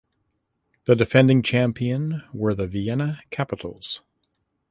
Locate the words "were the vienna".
2.33-3.19